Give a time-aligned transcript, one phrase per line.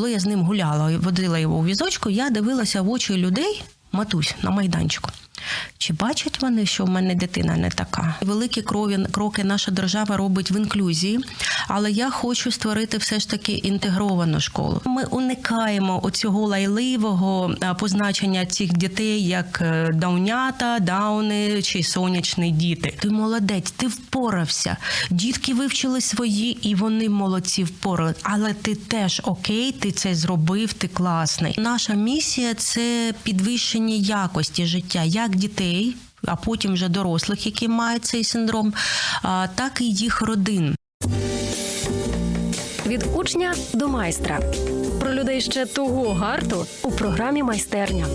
[0.00, 3.64] коли я з ним гуляла і водила його у візочку, я дивилася в очі людей,
[3.92, 5.10] матусь на майданчику.
[5.78, 8.14] Чи бачать вони, що в мене дитина не така?
[8.20, 11.20] Великі крові кроки наша держава робить в інклюзії,
[11.68, 14.80] але я хочу створити все ж таки інтегровану школу.
[14.84, 22.94] Ми уникаємо оцього лайливого позначення цих дітей як е, даунята, дауни чи сонячні діти.
[23.00, 24.76] Ти молодець, ти впорався.
[25.10, 28.14] Дітки вивчили свої, і вони молодці впорали.
[28.22, 31.54] Але ти теж окей, ти це зробив, ти класний.
[31.58, 38.24] Наша місія це підвищення якості життя як дітей, а потім вже дорослих, які мають цей
[38.24, 38.74] синдром,
[39.54, 40.76] так і їх родин.
[42.86, 44.40] Від учня до майстра
[45.00, 48.06] про людей ще того гарту у програмі майстерня.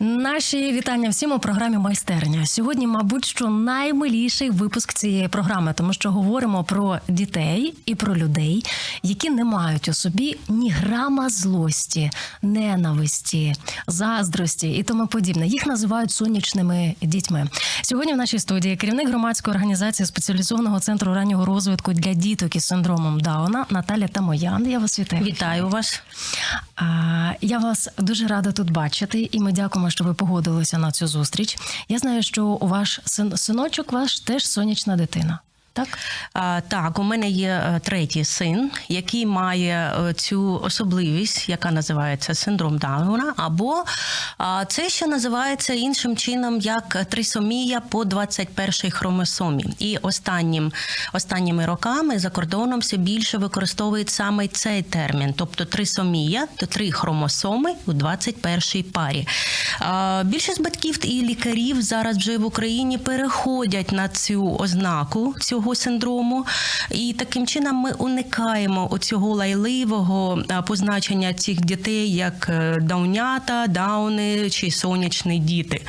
[0.00, 2.46] Наші вітання всім у програмі майстерня.
[2.46, 8.64] Сьогодні, мабуть, що наймиліший випуск цієї програми, тому що говоримо про дітей і про людей,
[9.02, 12.10] які не мають у собі ні грама злості,
[12.42, 13.52] ненависті,
[13.86, 15.46] заздрості і тому подібне.
[15.46, 17.48] Їх називають сонячними дітьми.
[17.82, 23.20] Сьогодні в нашій студії керівник громадської організації спеціалізованого центру раннього розвитку для діток із синдромом
[23.20, 24.70] Дауна Наталя Тамоян.
[24.70, 25.24] Я вас вітаю.
[25.24, 26.02] Вітаю вас.
[27.40, 31.58] Я вас дуже рада тут бачити, і ми дякуємо, що ви погодилися на цю зустріч.
[31.88, 35.38] Я знаю, що у ваш син синочок ваш теж сонячна дитина.
[35.74, 35.98] Так,
[36.32, 42.34] А, так, у мене є е, третій син, який має е, цю особливість, яка називається
[42.34, 43.84] синдром Дауна, або
[44.38, 49.64] а, це ще називається іншим чином як трисомія по 21 хромосомі.
[49.78, 50.72] І останнім
[51.12, 57.74] останніми роками за кордоном все більше використовують саме цей термін, тобто трисомія, то три хромосоми
[57.86, 59.28] у 21 парі.
[59.80, 66.46] А, більшість батьків і лікарів зараз вже в Україні переходять на цю ознаку цього синдрому,
[66.90, 74.70] і таким чином ми уникаємо оцього лайливого позначення цих дітей як е, даунята, дауни чи
[74.70, 75.80] сонячні діти.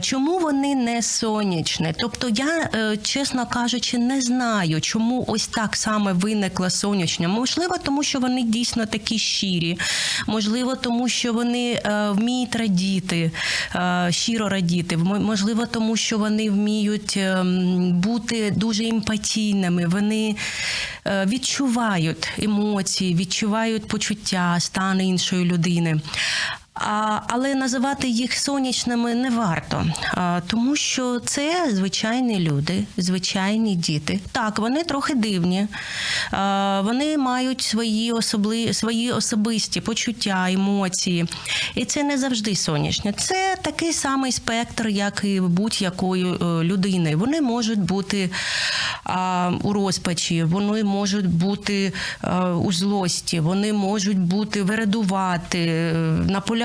[0.00, 1.94] Чому вони не сонячні?
[1.98, 7.28] Тобто, я, е, чесно кажучи, не знаю, чому ось так саме виникла сонячня.
[7.28, 9.78] Можливо, тому що вони дійсно такі щирі,
[10.26, 13.32] можливо, тому що вони е, вміють радіти,
[14.10, 14.96] щиро радіти.
[14.96, 19.86] Можливо, тому що вони вміють ем, бути дуже емпатійними.
[19.86, 20.36] Вони
[21.06, 26.00] е, відчувають емоції, відчувають почуття, стан іншої людини.
[27.26, 29.86] Але називати їх сонячними не варто,
[30.46, 34.20] тому що це звичайні люди, звичайні діти.
[34.32, 35.66] Так, вони трохи дивні,
[36.80, 41.26] вони мають свої особли, свої особисті почуття, емоції.
[41.74, 43.12] І це не завжди сонячне.
[43.12, 47.16] Це такий самий спектр, як і будь-якої е, людини.
[47.16, 48.30] Вони можуть бути
[49.62, 51.92] у розпачі, вони можуть бути
[52.56, 55.92] у злості, вони можуть бути вирадувати, е,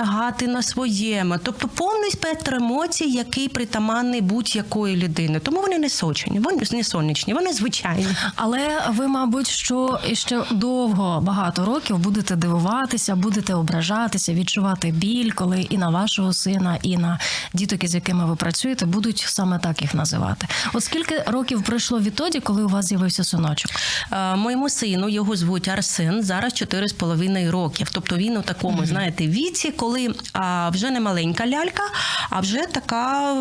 [0.06, 1.36] наполягати на своєму.
[1.44, 5.40] Тобто повний спектр емоцій, який притаманний будь-якої людини.
[5.40, 8.08] Тому вони не сочені, вони не сонячні, вони звичайні.
[8.36, 15.62] але ви, мабуть, що ще довго багато років будете дивуватися, будете ображатися, відчувати біль, коли
[15.62, 17.20] і на вашого сина, і на
[17.54, 20.48] діток, із якими ви працюєте, будуть саме так їх називати.
[20.74, 23.72] От скільки років пройшло відтоді, коли у вас з'явився синочок?
[24.12, 27.90] Е, Моєму сину його звуть Арсен, зараз 4,5 років.
[27.92, 29.95] Тобто він у такому, знаєте, віці, коли
[30.34, 31.84] а, вже не маленька лялька,
[32.30, 33.34] а вже така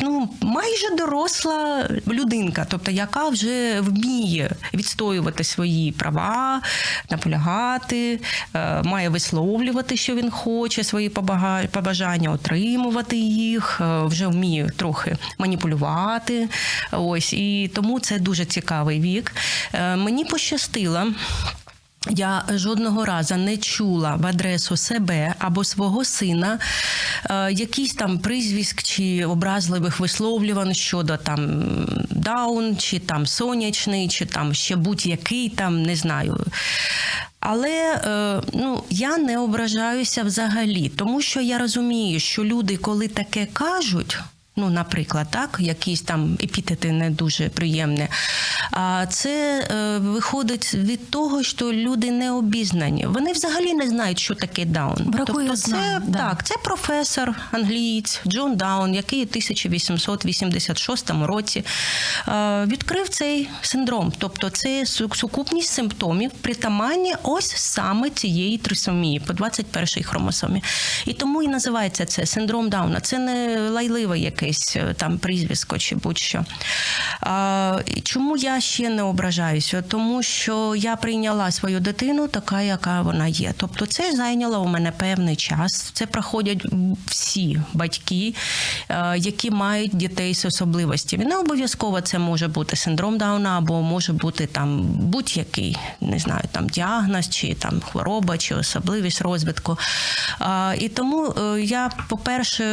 [0.00, 6.62] ну майже доросла людинка, тобто яка вже вміє відстоювати свої права,
[7.10, 8.20] наполягати,
[8.54, 11.08] е, має висловлювати, що він хоче, свої
[11.70, 16.48] побажання, отримувати їх, е, вже вміє трохи маніпулювати.
[16.92, 19.32] Ось і тому це дуже цікавий вік.
[19.72, 21.06] Е, Мені пощастило.
[22.10, 26.58] Я жодного разу не чула в адресу себе або свого сина
[27.30, 31.64] е, якийсь там прізвиськ чи образливих висловлювань щодо там
[32.10, 36.46] даун, чи там сонячний, чи там ще будь-який там, не знаю.
[37.40, 43.46] Але е, ну, я не ображаюся взагалі, тому що я розумію, що люди, коли таке
[43.52, 44.18] кажуть.
[44.56, 48.08] Ну, наприклад, так, якісь там епітети не дуже приємні.
[48.70, 53.06] А це е, виходить від того, що люди не обізнані.
[53.06, 54.96] Вони взагалі не знають, що таке даун.
[55.06, 56.18] Бракує тобто, це да.
[56.18, 61.64] так, це професор англієць Джон Даун, який у 1886 році
[62.28, 64.12] е, відкрив цей синдром.
[64.18, 70.62] Тобто, це сукупність симптомів притаманні ось саме цієї трисомії по 21 й хромосомі.
[71.06, 73.00] І тому і називається це синдром Дауна.
[73.00, 74.41] Це не лайливе якесь.
[74.42, 76.44] Якесь е, там прізвисько чи будь-що.
[77.20, 79.82] А, Чому я ще не ображаюся?
[79.82, 83.54] Тому що я прийняла свою дитину така, яка вона є.
[83.56, 85.90] Тобто, це зайняло у мене певний час.
[85.92, 86.66] Це проходять
[87.06, 88.34] всі батьки,
[88.88, 91.24] е, які мають дітей з особливостями.
[91.24, 96.68] Не обов'язково це може бути синдром Дауна, або може бути там будь-який, не знаю, там
[96.68, 99.78] діагноз, чи там хвороба, чи особливість розвитку.
[100.78, 102.64] І тому е, я, по-перше,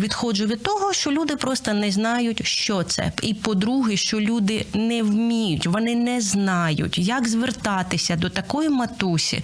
[0.00, 3.12] відходжу від того, що люди просто не знають, що це.
[3.22, 9.42] І по-друге, що люди не вміють, вони не знають, як звертатися до такої матусі,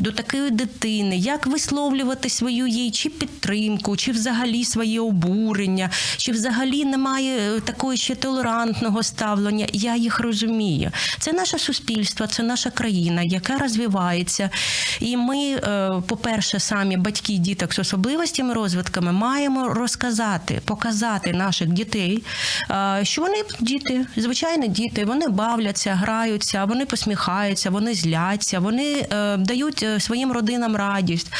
[0.00, 6.84] до такої дитини, як висловлювати свою їй чи підтримку, чи взагалі своє обурення, чи взагалі
[6.84, 9.66] немає е, такої ще толерантного ставлення.
[9.72, 10.90] Я їх розумію.
[11.18, 14.50] Це наше суспільство, це наша країна, яка розвивається.
[15.00, 20.91] І ми, е, по-перше, самі батьки діток з особливостями розвитками маємо розказати, показати
[21.32, 22.22] наших дітей,
[23.02, 29.82] що вони діти, звичайні діти, вони бавляться, граються, вони посміхаються, вони зляться, вони е, дають
[29.82, 31.32] е, своїм родинам радість,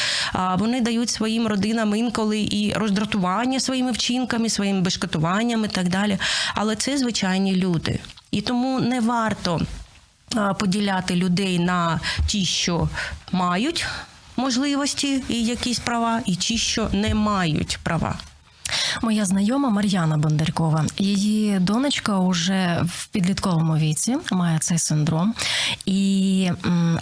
[0.57, 6.17] вони дають своїм родинам інколи і роздратування своїми вчинками, своїми бешкетуваннями і так далі.
[6.55, 7.99] Але це звичайні люди.
[8.31, 9.61] І тому не варто
[10.59, 12.89] поділяти людей на ті, що
[13.31, 13.85] мають
[14.37, 18.15] можливості і якісь права, і ті, що не мають права.
[19.01, 25.33] Моя знайома Мар'яна Бондаркова, її донечка уже в підлітковому віці має цей синдром,
[25.85, 26.49] і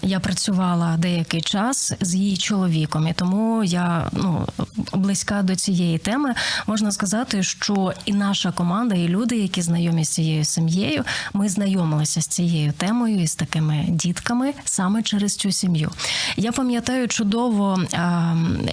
[0.02, 4.48] я працювала деякий час з її чоловіком, і тому я ну
[4.94, 6.34] близька до цієї теми.
[6.68, 11.04] Можна сказати, що і наша команда, і люди, які знайомі з цією сім'єю,
[11.34, 15.92] ми знайомилися з цією темою і з такими дітками саме через цю сім'ю.
[16.38, 17.80] Я пам'ятаю чудово,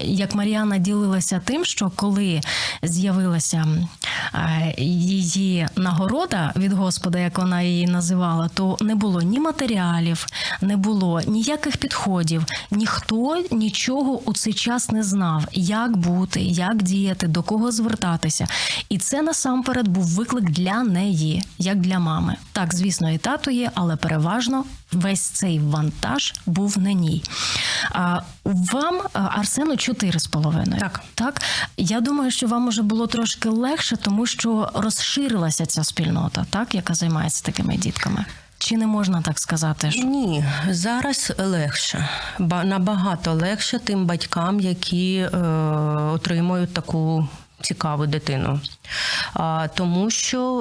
[0.02, 2.40] як Мар'яна ділилася тим, що коли
[2.92, 3.66] з'явилася
[4.34, 10.26] е, її нагорода від Господа, як вона її називала, то не було ні матеріалів,
[10.60, 12.44] не було ніяких підходів.
[12.70, 18.46] Ніхто нічого у цей час не знав, як бути, як діяти, до кого звертатися.
[18.88, 22.36] І це насамперед був виклик для неї, як для мами.
[22.52, 27.22] Так, звісно, і тато є, але переважно весь цей вантаж був на ній.
[27.92, 30.80] А вам, а, Арсену, чотири з половиною.
[30.80, 31.00] Так.
[31.14, 31.42] Так,
[31.76, 36.94] я думаю, що вам уже було трошки легше, тому що розширилася ця спільнота, так, яка
[36.94, 38.24] займається такими дітками.
[38.58, 39.90] Чи не можна так сказати?
[39.90, 40.02] Що...
[40.04, 42.08] Ні, зараз легше,
[42.38, 45.38] Ба- набагато легше тим батькам, які е,
[46.12, 47.28] отримують таку.
[47.60, 48.60] Цікаву дитину,
[49.74, 50.60] тому що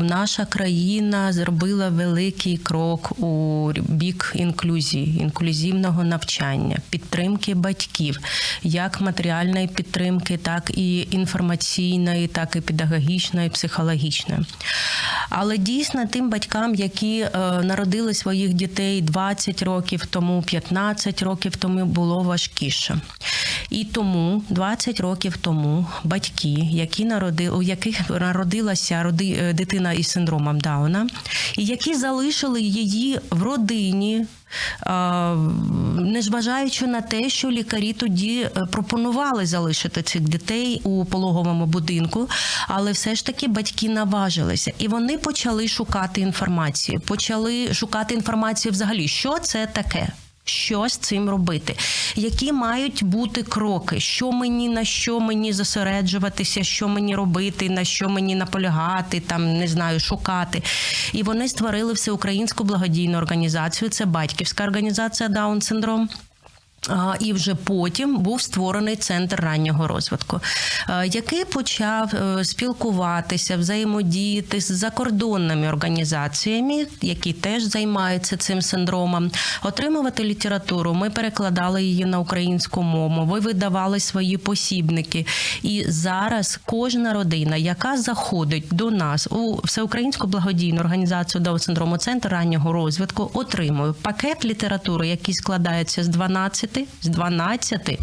[0.00, 8.18] е, наша країна зробила великий крок у бік інклюзії, інклюзивного навчання, підтримки батьків,
[8.62, 14.40] як матеріальної підтримки, так і інформаційної, так і педагогічної, психологічної.
[15.30, 17.28] Але дійсно тим батькам, які е,
[17.62, 23.00] народили своїх дітей 20 років тому, 15 років тому було важкіше.
[23.70, 30.60] І тому 20 років тому батьки, які народили, яких народилася роди, е, дитина із синдромом
[30.60, 31.06] Дауна,
[31.58, 34.26] і які залишили її в родині.
[34.86, 35.34] е,
[35.98, 42.28] Незважаючи на те, що лікарі тоді е, пропонували залишити цих дітей у пологовому будинку,
[42.68, 47.00] але все ж таки батьки наважилися, і вони почали шукати інформацію.
[47.00, 50.08] Почали шукати інформацію взагалі, що це таке.
[50.44, 51.76] Що з цим робити?
[52.16, 54.00] Які мають бути кроки?
[54.00, 59.68] Що мені на що мені зосереджуватися, що мені робити, на що мені наполягати, там не
[59.68, 60.62] знаю, шукати.
[61.12, 63.88] І вони створили всеукраїнську благодійну організацію.
[63.90, 66.08] Це батьківська організація Даун синдром.
[66.12, 66.23] А,
[67.20, 70.40] І вже потім був створений центр раннього розвитку,
[71.04, 79.30] який почав е, спілкуватися, взаємодіяти з закордонними організаціями, які теж займаються цим синдромом,
[79.62, 80.94] отримувати літературу.
[80.94, 83.24] Ми перекладали її на українську мову.
[83.24, 85.26] Ви видавали свої посібники.
[85.62, 92.28] І зараз кожна родина, яка заходить до нас у всеукраїнську благодійну організацію Даун синдрому центр
[92.28, 97.98] раннього розвитку, отримує пакет літератури, який складається з 12 з 12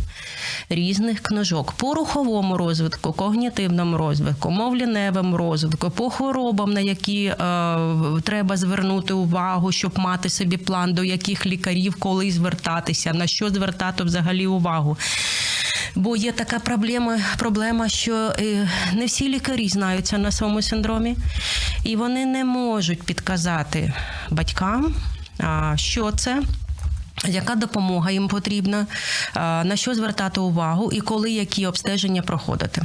[0.69, 7.35] різних книжок по руховому розвитку, когнітивному розвитку, мовліневому розвитку, по хворобам, на які е,
[8.23, 14.03] треба звернути увагу, щоб мати собі план, до яких лікарів коли звертатися, на що звертати
[14.03, 14.97] взагалі увагу.
[15.95, 21.15] Бо є така проблема, проблема, що е, не всі лікарі знаються на своєму синдромі,
[21.83, 23.93] і вони не можуть підказати
[24.29, 24.95] батькам,
[25.75, 26.43] що це.
[27.27, 28.87] Яка допомога їм потрібна,
[29.35, 32.81] на що звертати увагу і коли які обстеження проходити.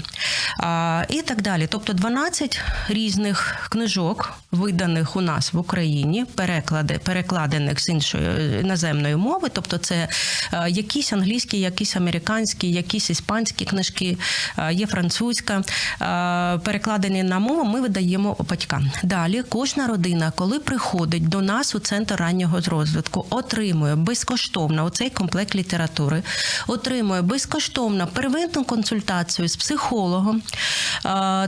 [1.09, 1.67] І так далі.
[1.71, 9.17] Тобто 12 різних книжок, виданих у нас в Україні, переклади, перекладених з іншої е, іноземної
[9.17, 10.09] мови, тобто це
[10.53, 14.19] е, якісь англійські, якісь американські, якісь іспанські книжки,
[14.59, 18.91] е, є французька, е, перекладені на мову, ми видаємо батькам.
[19.03, 25.55] Далі кожна родина, коли приходить до нас у центр раннього розвитку, отримує безкоштовно оцей комплект
[25.55, 26.23] літератури,
[26.67, 30.43] отримує безкоштовно первинну консультацію з психологом,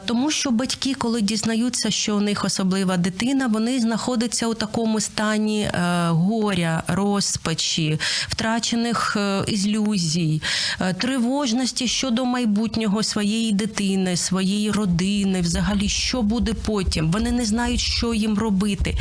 [0.06, 5.61] тому що батьки, коли дізнаються, що у них особлива дитина, вони знаходяться у такому стані
[5.61, 5.70] е,
[6.08, 10.42] горя, розпачі, втрачених е, ілюзій,
[10.80, 17.11] е, тривожності щодо майбутнього своєї дитини, своєї родини, взагалі, що буде потім.
[17.11, 18.94] Вони не знають, що їм робити.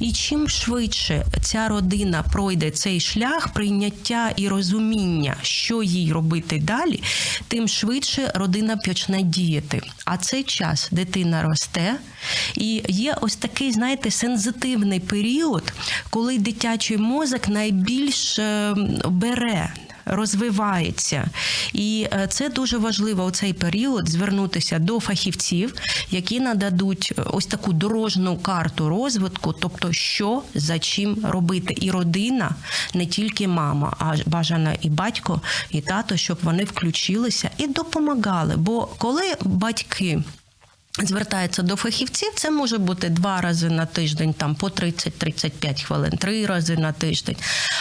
[0.00, 3.23] І чим швидше ця родина пройде цей шлях
[3.54, 7.02] прийняття і розуміння, що їй робити далі,
[7.48, 9.80] тим швидше родина почне діяти.
[10.04, 11.94] А цей час дитина росте,
[12.54, 15.72] і є ось такий, знаєте, сензитивний період,
[16.10, 19.72] коли дитячий мозок найбільш е, бере.
[20.06, 21.28] Розвивається,
[21.72, 25.74] і е, це дуже важливо у цей період звернутися до фахівців,
[26.10, 31.74] які нададуть е, ось таку дорожну карту розвитку, тобто що за чим робити.
[31.80, 32.50] І родина
[32.94, 38.54] не тільки мама, а бажана і батько, і тато, щоб вони включилися і допомагали.
[38.56, 40.22] Бо коли батьки
[41.02, 46.46] звертаються до фахівців, це може бути два рази на тиждень, там по 30-35 хвилин, три
[46.46, 47.36] рази на тиждень.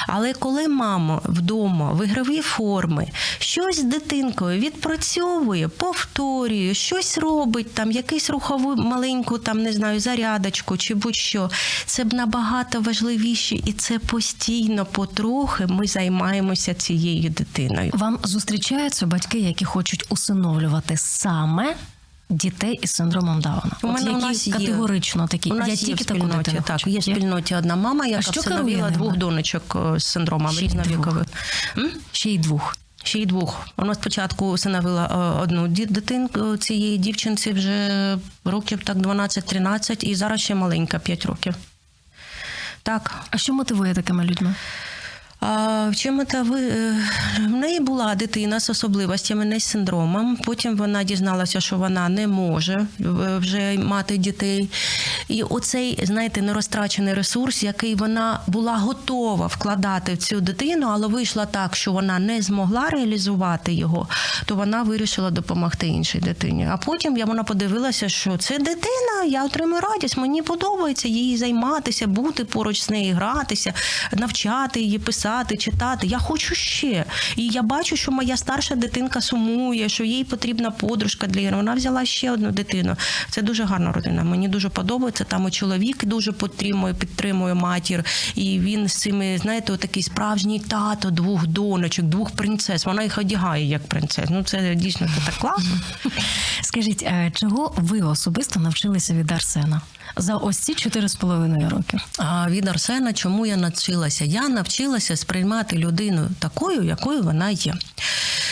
[0.08, 7.92] Але коли мама вдома в ігровій формі щось з дитинкою відпрацьовує, повторює, щось робить, там
[7.92, 11.50] якийсь рухову маленьку, там не знаю, зарядочку чи будь-що,
[11.86, 17.92] це б набагато важливіше, і це постійно, потрохи ми займаємося цією дитиною.
[17.94, 21.76] Вам зустрічаються батьки, які хочуть усиновлювати саме.
[22.30, 23.72] Дітей із синдромом Дауна.
[23.84, 24.54] У мене От у нас є.
[24.54, 25.52] категорично такі.
[25.52, 28.06] У нас Я є тільки в таку спільноті, дитину так, є в спільноті одна мама,
[28.06, 31.28] яка всиновила двох донечок е, з синдромом різновікових.
[32.12, 32.78] Ще й двох.
[33.04, 33.68] Ще й двох.
[33.78, 40.56] Вона спочатку усиновила е, одну дитинку цієї дівчинці вже років так 12-13, і зараз ще
[40.56, 41.56] маленька 5 років.
[42.84, 43.16] Так.
[43.30, 44.56] А що мотивує такими людьми?
[45.46, 46.96] А в чому та ви е,
[47.40, 50.38] в неї була дитина з особливостями, не з синдромом.
[50.38, 53.06] Потім вона дізналася, що вона не може е,
[53.38, 54.70] вже мати дітей.
[55.28, 61.46] І оцей, знаєте, нерозтрачений ресурс, який вона була готова вкладати в цю дитину, але вийшло
[61.46, 64.08] так, що вона не змогла реалізувати його,
[64.46, 66.68] то вона вирішила допомогти іншій дитині.
[66.72, 72.08] А потім я вона подивилася, що це дитина, я отримую радість, мені подобається їй займатися,
[72.08, 73.74] бути поруч з нею, гратися,
[74.14, 76.08] навчати її писати, читати.
[76.08, 77.06] Я хочу ще.
[77.36, 81.56] І я бачу, що моя старша дитинка сумує, що їй потрібна подружка для ігри.
[81.56, 82.96] Вона взяла ще одну дитину.
[83.30, 84.24] Це дуже гарна родина.
[84.24, 85.24] Мені дуже подобається.
[85.24, 88.06] Там і чоловік дуже підтримує, підтримує матір.
[88.36, 92.86] І він з цими, знаєте, такий справжній тато двох донечок, двох принцес.
[92.86, 94.30] Вона їх одягає як принцес.
[94.30, 95.80] Ну це дійсно це так класно.
[96.62, 99.82] Скажіть, е, чого ви особисто навчилися від Арсена
[100.16, 101.98] за ось ці чотири з половиною роки?
[102.18, 104.26] А від Арсена, чому я навчилася?
[104.26, 107.74] Я навчилася сприймати людину такою, якою вона є.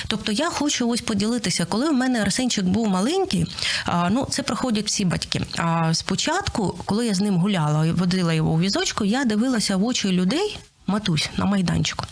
[0.08, 3.46] Тобто я хочу ось поділитися, коли в мене Арсенчик був маленький,
[3.86, 5.42] а, ну це проходять всі батьки.
[5.58, 9.86] А спочатку, коли я з ним гуляла і водила його у візочку, я дивилася в
[9.86, 12.06] очі людей, матусь на майданчику.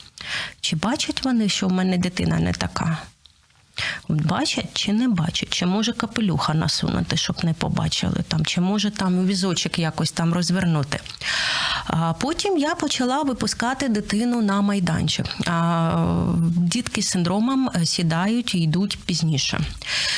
[0.61, 2.97] Чи бачать вони, що в мене дитина не така?
[4.07, 9.25] Бачать чи не бачать, чи може капелюха насунути, щоб не побачили там, чи може там
[9.25, 10.99] візочок якось там розвернути.
[11.87, 15.25] А потім я почала випускати дитину на майданчик.
[15.47, 16.15] А
[16.57, 19.59] дітки з синдромом е, сідають і йдуть пізніше.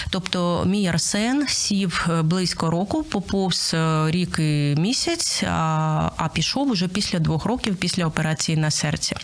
[0.10, 6.70] Тобто, мій Арсен сів е, близько року, поповз е, рік і місяць, а, а пішов
[6.70, 9.16] уже після двох років після операції на серці.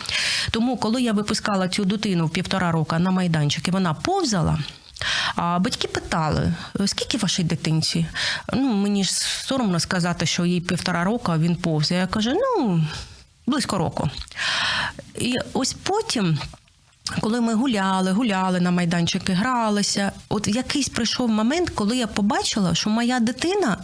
[0.51, 3.93] Тому, коли я випускала цю дитину в півтора року на майданчик, і вона
[4.27, 4.59] повзала.
[5.35, 6.53] А батьки питали,
[6.85, 8.05] скільки вашій дитинці?
[8.53, 11.95] Ну, мені ж соромно сказати, що їй півтора року, а він повзе.
[11.95, 12.83] Я кажу, ну,
[13.45, 14.09] близько року.
[15.15, 16.37] І ось потім.
[17.21, 22.89] Коли ми гуляли, гуляли на майданчики, гралися, от якийсь прийшов момент, коли я побачила, що
[22.89, 23.77] моя дитина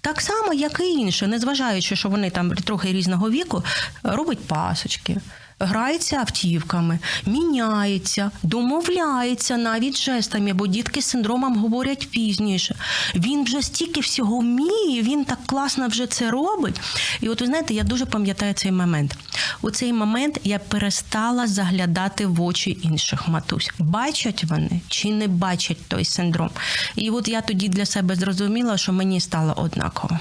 [0.00, 3.64] так само, як і інша, незважаючи, що вони там трохи різного віку,
[4.02, 5.16] робить пасочки,
[5.64, 12.74] грається автівками, міняється, домовляється навіть жестами, бо дітки з синдромом говорять пізніше.
[13.14, 16.80] Він вже стільки всього вміє, він так класно вже це робить.
[17.20, 19.16] І от ви знаєте, я дуже пам'ятаю цей момент.
[19.62, 23.70] У цей момент я перестала заглядати в очі інших матусь.
[23.78, 26.50] Бачать вони чи не бачать той синдром.
[26.96, 30.18] І от я тоді для себе зрозуміла, що мені стало однаково.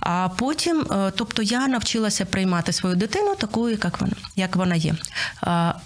[0.00, 4.12] А потім, е, тобто, я навчилася приймати свою дитину такою, як вона,
[4.48, 4.94] як вона є.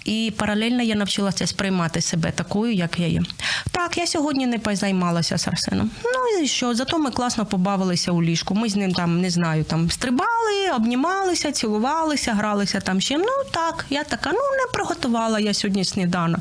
[0.05, 3.21] І паралельно я навчилася сприймати себе такою, як я є.
[3.71, 5.91] Так, я сьогодні не позаймалася з Арсеном.
[6.03, 6.75] Ну і що?
[6.75, 8.55] Зато ми класно побавилися у ліжку.
[8.55, 13.17] Ми з ним там не знаю, там стрибали, обнімалися, цілувалися, гралися там ще.
[13.17, 16.39] Ну так, я така, ну не приготувала я сьогодні сніданок.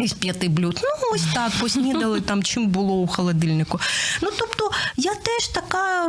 [0.00, 0.80] Із п'яти блюд.
[0.82, 3.80] Ну, ось так, поснідали там, чим було у холодильнику.
[4.22, 6.06] Ну, тобто, я теж така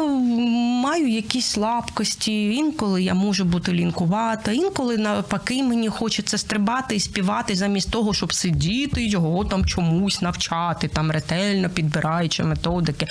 [0.84, 2.44] маю якісь слабкості.
[2.56, 8.34] Інколи я можу бути лінкувата, інколи навпаки мені хочеться стрибати і співати замість того, щоб
[8.34, 13.08] сидіти його там чомусь навчати, там ретельно підбираючи методики.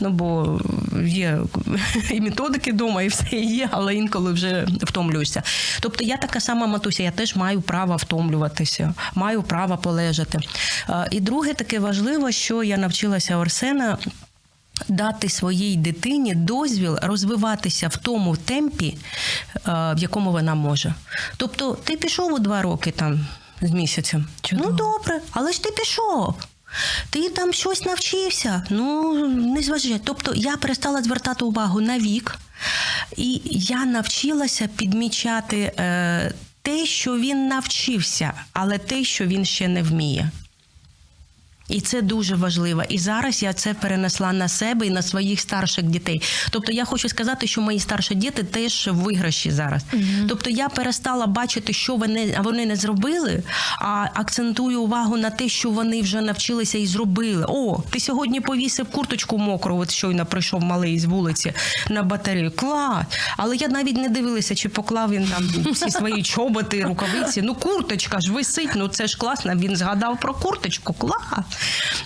[0.00, 0.60] Ну, бо
[1.04, 1.38] є
[2.10, 5.42] і методики вдома, і все є, але інколи вже втомлююся.
[5.80, 10.19] Тобто я така сама матуся, я теж маю право втомлюватися, маю право полежати.
[10.88, 13.98] Е, І друге таке важливо, що я навчилася у Арсена.
[14.88, 18.98] Дати своїй дитині дозвіл розвиватися в тому темпі,
[19.66, 20.94] в якому вона може.
[21.36, 23.26] Тобто, ти пішов у два роки там
[23.62, 24.26] з місяцем.
[24.42, 24.70] Чудово.
[24.70, 26.34] Ну добре, але ж ти пішов.
[27.10, 30.00] Ти там щось навчився, ну не зважай.
[30.04, 32.38] Тобто я перестала звертати увагу на вік,
[33.16, 39.82] і я навчилася підмічати е, те, що він навчився, але те, що він ще не
[39.82, 40.30] вміє.
[41.70, 42.82] І це дуже важливо.
[42.88, 46.22] І зараз я це перенесла на себе і на своїх старших дітей.
[46.50, 49.82] Тобто я хочу сказати, що мої старші діти теж в виграші зараз.
[50.28, 53.42] Тобто я перестала бачити, що вони, вони не зробили,
[53.78, 57.44] а акцентую увагу на те, що вони вже навчилися і зробили.
[57.48, 61.52] О, ти сьогодні повісив курточку мокру, от щойно прийшов малий з вулиці
[61.90, 62.52] на батарею.
[62.56, 63.04] Клас!
[63.36, 67.42] Але я навіть не дивилася, чи поклав він там всі свої чоботи, рукавиці.
[67.42, 69.54] Ну, курточка ж висить, ну це ж класно.
[69.54, 70.92] Він згадав про курточку.
[70.92, 71.44] Клас!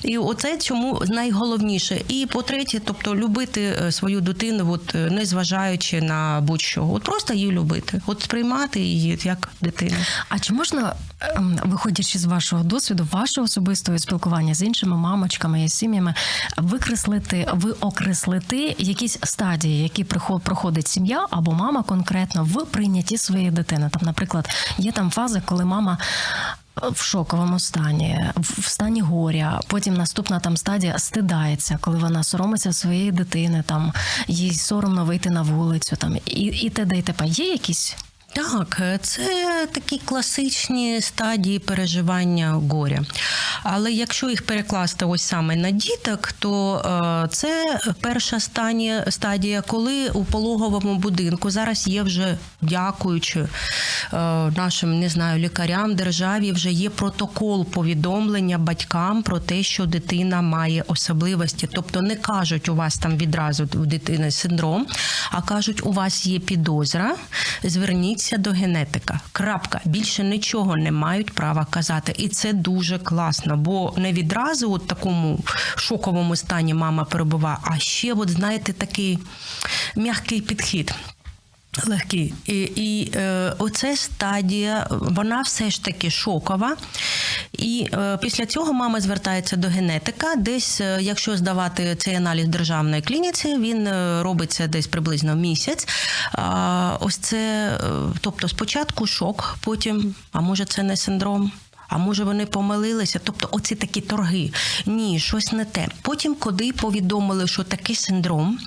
[0.02, 2.00] І оце чому найголовніше.
[2.08, 6.88] І по-третє, тобто любити е, свою дитину, от е, не зважаючи на будь-що.
[6.88, 9.96] От просто її любити, от сприймати її як дитину.
[10.28, 15.68] А чи можна, ем, виходячи з вашого досвіду, вашого особистого спілкування з іншими мамочками і
[15.68, 16.14] сім'ями,
[16.57, 20.05] викреслити, виокреслити якісь стадії, які
[20.44, 23.90] проходить сім'я або мама конкретно в прийнятті своєї дитини?
[23.92, 25.98] Там, наприклад, є там фази, коли мама.
[26.82, 29.60] В шоковому стані, в стані горя.
[29.66, 33.92] Потім наступна там стадія стидається, коли вона соромиться своєї дитини, там
[34.28, 36.98] їй соромно вийти на вулицю, там і, і т.д.
[36.98, 37.26] і т.п.
[37.26, 37.96] Є якісь
[38.35, 43.01] Так, е, це такі класичні стадії переживання горя.
[43.62, 46.79] Але якщо їх перекласти ось саме на діток, то
[47.25, 48.40] е, це перша
[49.11, 53.49] стадія, коли у пологовому будинку зараз є вже дякуючи е,
[54.57, 60.85] нашим не знаю лікарям державі, вже є протокол повідомлення батькам про те, що дитина має
[60.87, 61.68] особливості.
[61.73, 64.87] Тобто не кажуть у вас там відразу у дитини синдром,
[65.31, 67.16] а кажуть, у вас є підозра.
[67.62, 69.20] Зверніться до генетика.
[69.32, 69.80] Крапка.
[69.84, 72.14] Більше нічого не мають права казати.
[72.18, 75.40] І це дуже класно, бо не відразу у такому
[75.76, 79.18] шоковому стані мама перебуває, а ще, от знаєте, такий
[79.96, 80.94] м'який підхід.
[81.87, 82.34] Легкий.
[82.46, 86.76] І, і е, оце стадія, вона все ж таки шокова.
[87.52, 90.34] І е, після цього мама звертається до генетика.
[90.37, 95.88] Десь, е, якщо здавати цей аналіз державної клініці, він е, робиться десь приблизно місяць.
[96.32, 97.78] А, ось це, е,
[98.20, 101.52] тобто, спочатку шок, потім, а може, це не синдром.
[101.94, 103.20] А може вони помилилися?
[103.24, 104.52] Тобто, оці такі торги.
[104.87, 105.88] Ні, щось не те.
[106.02, 108.59] Потім, коли повідомили, що такий синдром,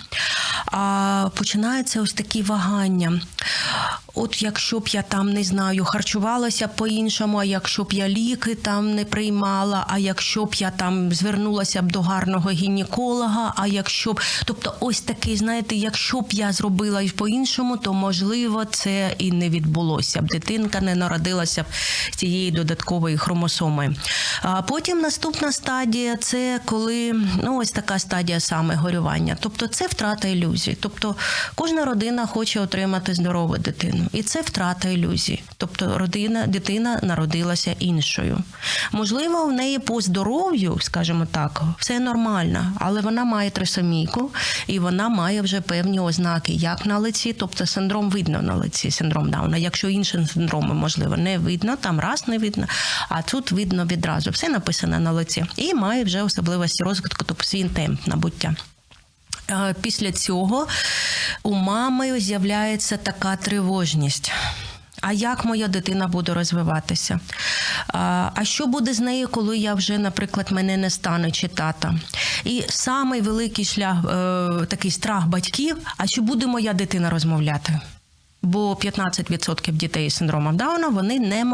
[0.65, 3.21] а починаються ось такі вагання.
[4.17, 8.95] От якщо б я там не знаю, харчувалася по-іншому, а якщо б я ліки там
[8.95, 14.21] не приймала, а якщо б я там звернулася б до гарного гінеколога, а якщо б,
[14.45, 19.49] тобто, ось такий, знаєте, якщо б я зробила і по-іншому, то можливо це і не
[19.49, 20.27] відбулося б.
[20.27, 21.65] Дитинка не народилася б
[22.15, 23.95] цієї додаткової хромосоми.
[24.41, 29.37] А потім наступна стадія це коли ну ось така стадія саме горювання.
[29.39, 30.77] Тобто це втрата ілюзій.
[30.79, 31.15] Тобто
[31.55, 34.07] кожна родина хоче отримати здорову дитину.
[34.13, 35.41] і це втрата ілюзій.
[35.57, 38.37] Тобто родина, дитина народилася іншою.
[38.91, 44.31] Можливо, в неї по здоров'ю, скажімо так, все нормально, але вона має трисомійку,
[44.67, 49.29] і вона має вже певні ознаки, як на лиці, тобто синдром видно на лиці, синдром
[49.31, 49.57] Дауна.
[49.57, 52.67] Якщо інші синдроми, можливо, не видно, там раз не видно,
[53.09, 54.31] а тут видно відразу.
[54.31, 55.45] Все написано на лиці.
[55.55, 58.55] І має вже особливості розвитку, тобто свій темп набуття.
[59.49, 60.67] Е, Після цього
[61.43, 64.31] у мами з'являється така тривожність.
[65.01, 67.19] А як моя дитина буде розвиватися?
[68.33, 71.95] А що буде з нею, коли я вже, наприклад, мене не стане чи тата?
[72.43, 77.79] І самий великий шлях, е, такий страх батьків: а чи буде моя дитина розмовляти?
[78.47, 81.45] Бо 15% дітей з синдромом Дауна вони не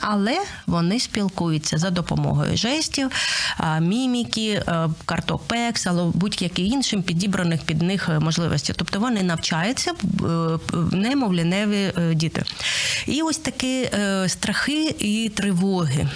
[0.00, 3.10] але вони спілкуються за допомогою жестів,
[3.80, 8.74] міміки, е, карток пекс, або будь-яким іншим підібраних під них е, можливостей.
[8.78, 9.94] Тобто вони навчаються е,
[10.96, 12.44] немовленеві е, діти.
[13.06, 16.08] І ось такі е, страхи і тривоги.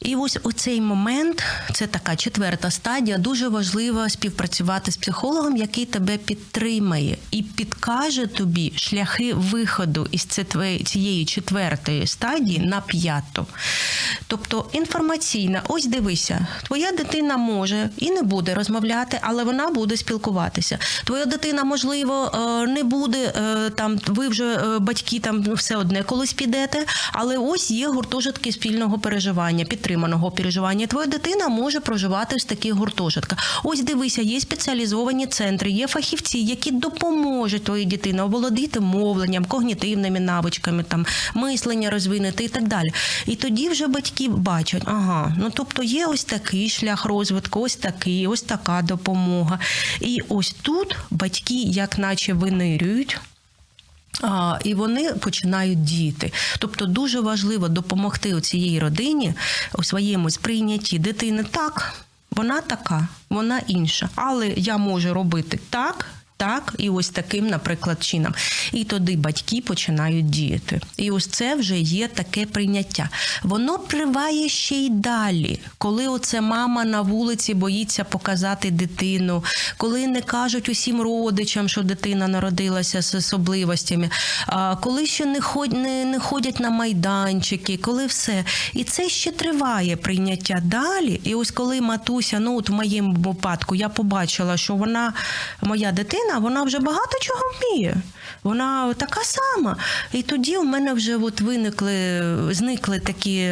[0.00, 6.16] І ось цей момент, це така четверта стадія, дуже важливо співпрацювати з психологом, який тебе
[6.16, 10.22] підтримає і підкаже тобі шляхи виходу із
[10.84, 13.46] цієї четвертої стадії на п'яту.
[14.26, 20.78] Тобто інформаційна, ось дивися, твоя дитина може і не буде розмовляти, але вона буде спілкуватися.
[21.04, 26.02] Твоя дитина, можливо, е, не буде е, там, ви вже е, батьки там все одне
[26.02, 30.55] колись підете, але ось є гуртожитки спільного переживання, підтриманого переживання.
[30.86, 33.62] Твоя дитина може проживати в таких гуртожитках.
[33.64, 40.82] Ось дивися, є спеціалізовані центри, є фахівці, які допоможуть твоїй дитині оволодіти мовленням, когнітивними навичками,
[40.82, 42.92] там мислення розвинути і так далі.
[43.26, 48.26] І тоді вже батьки бачать, ага, ну тобто є ось такий шлях розвитку, ось такий,
[48.26, 49.58] ось така допомога.
[50.00, 53.18] І ось тут батьки, як наче винирюють.
[54.22, 56.32] А, І вони починають діяти.
[56.58, 59.34] Тобто дуже важливо допомогти цієї родині
[59.74, 61.94] у своєму сприйнятті дитини так,
[62.30, 64.08] вона така, вона інша.
[64.14, 66.06] Але я можу робити так.
[66.38, 68.34] Так, і ось таким, наприклад, чином.
[68.72, 70.80] І тоді батьки починають діяти.
[70.96, 73.08] І ось це вже є таке прийняття.
[73.42, 79.44] Воно триває ще й далі, коли оце мама на вулиці боїться показати дитину,
[79.76, 84.10] коли не кажуть усім родичам, що дитина народилася з особливостями,
[84.80, 85.40] коли ще не
[85.72, 88.44] не, не ходять на майданчики, коли все.
[88.72, 91.20] І це ще триває прийняття далі.
[91.24, 95.12] І ось коли матуся, ну от в моєму випадку, я побачила, що вона
[95.62, 97.96] моя дитина вона вже багато чого вміє.
[98.42, 99.76] Вона така сама.
[100.12, 102.22] І тоді у мене вже от виникли,
[102.54, 103.50] зникли такі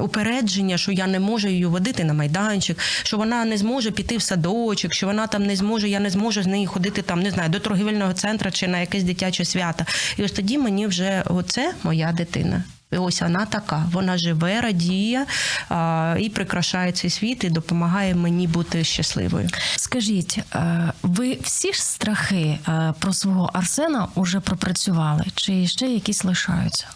[0.00, 4.22] упередження, що я не можу її водити на майданчик, що вона не зможе піти в
[4.22, 7.50] садочок, що вона там не зможе, я не зможу з нею ходити там, не знаю,
[7.50, 9.84] до торгівельного центру чи на якесь дитяче свято.
[10.16, 12.64] І ось тоді мені вже оце моя дитина.
[12.92, 13.86] І ось вона така.
[13.92, 15.26] Вона живе, радіє
[15.68, 19.48] а, і прикрашає цей світ і допомагає мені бути щасливою.
[19.76, 25.24] Скажіть, е, ви всі ж страхи е, про свого Арсена уже пропрацювали?
[25.34, 26.86] Чи ще якісь лишаються?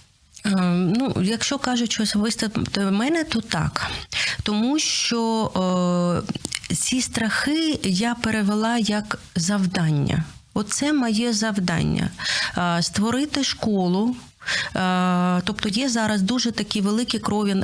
[0.46, 2.50] Е, Ну, якщо кажуть, що особисто
[2.90, 3.90] мене, то так.
[4.42, 6.24] Тому що
[6.70, 10.24] е, ці страхи я перевела як завдання.
[10.54, 12.10] Оце моє завдання
[12.80, 14.16] створити школу.
[15.44, 17.18] Тобто є зараз дуже такі великі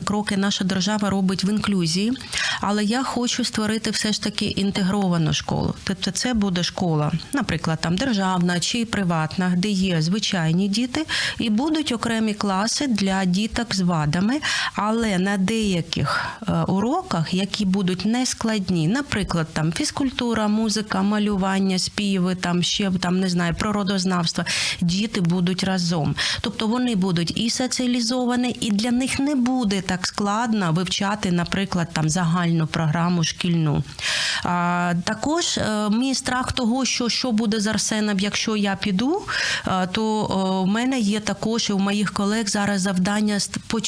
[0.04, 2.12] кроки наша держава робить в інклюзії,
[2.60, 5.74] але я хочу створити все ж таки інтегровану школу.
[5.84, 11.06] Тобто, це буде школа, наприклад, там державна чи приватна, де є звичайні діти,
[11.38, 14.40] і будуть окремі класи для діток з вадами,
[14.74, 16.26] але на деяких
[16.66, 23.54] уроках, які будуть нескладні, наприклад, там фізкультура, музика, малювання, співи, там ще там не знаю,
[23.54, 24.44] природознавство,
[24.80, 26.14] діти будуть разом.
[26.40, 32.08] Тобто вони будуть і соціалізовані, і для них не буде так складно вивчати, наприклад, там
[32.08, 33.82] загальну програму шкільну.
[34.44, 39.22] А, Також а, мій страх того, що що буде з Арсеном, якщо я піду,
[39.64, 43.38] а, то а, в мене є також і у моїх колег зараз завдання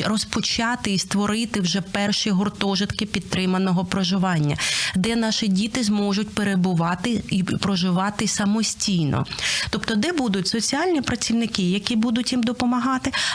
[0.04, 4.56] розпочати і створити вже перші гуртожитки підтриманого проживання,
[4.94, 9.26] де наші діти зможуть перебувати і проживати самостійно.
[9.70, 12.65] Тобто, де будуть соціальні працівники, які будуть їм допомагати,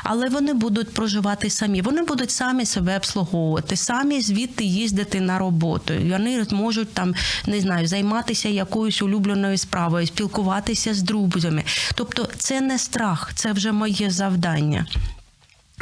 [0.04, 1.82] але вони будуть проживати самі.
[1.82, 5.94] Вони будуть самі себе обслуговувати, самі звідти їздити на роботу.
[6.10, 7.14] Вони можуть там
[7.48, 11.64] не знаю, займатися якоюсь улюбленою справою, спілкуватися з друзями.
[11.96, 14.86] Тобто, це не страх, це вже моє завдання.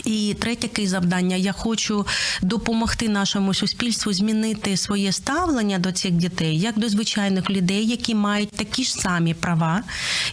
[0.05, 1.35] І третє таке завдання.
[1.35, 2.05] Я хочу
[2.41, 8.49] допомогти нашому суспільству змінити своє ставлення до цих дітей, як до звичайних людей, які мають
[8.49, 9.83] такі ж самі права,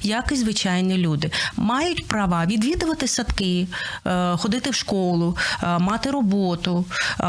[0.02, 1.30] як і звичайні люди.
[1.56, 3.66] Мають права відвідувати садки,
[4.06, 6.84] е, ходити в школу, е, мати роботу,
[7.20, 7.24] е,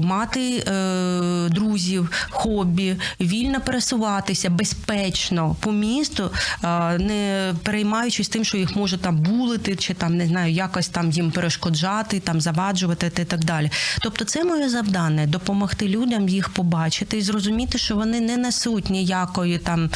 [0.00, 0.64] мати
[1.50, 6.30] друзів, хобі, вільно пересуватися безпечно по місту,
[6.98, 11.30] не переймаючись тим, що їх може там булити, чи там не знаю, якось там їм
[11.74, 13.70] перешкоджати, там заваджувати та так далі.
[14.02, 19.58] Тобто, це моє завдання допомогти людям їх побачити і зрозуміти, що вони не несуть ніякої
[19.58, 19.90] там,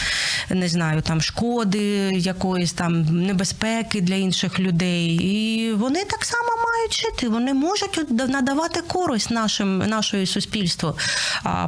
[0.51, 5.15] не знаю, там шкоди, якоїсь там небезпеки для інших людей.
[5.15, 7.29] І вони так само мають жити.
[7.29, 10.95] Вони можуть надавати користь нашим нашому суспільству,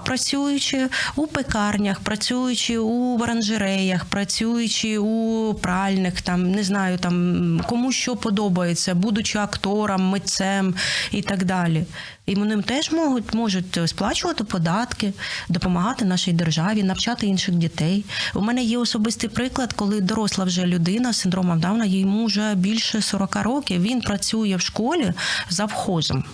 [0.04, 8.16] працюючи у пекарнях, працюючи у оранжереях, працюючи у пральних, там не знаю, там кому що
[8.16, 10.74] подобається, будучи актором, митцем
[11.10, 11.84] і так далі.
[12.26, 15.12] І вони теж можуть можуть сплачувати податки,
[15.48, 18.04] допомагати нашій державі, навчати інших дітей.
[18.34, 23.02] У мене є особистий приклад, коли доросла вже людина з синдромом Дауна, йому вже більше
[23.02, 23.82] 40 років.
[23.82, 25.12] Він працює в школі
[25.50, 26.24] завхозом.